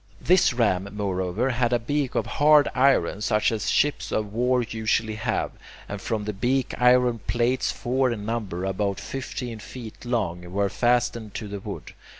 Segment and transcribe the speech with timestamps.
[0.19, 5.13] This ram, moreover, had a beak of hard iron such as ships of war usually
[5.13, 5.51] have,
[5.87, 11.35] and from the beak iron plates, four in number, about fifteen feet long, were fastened
[11.35, 11.93] to the wood.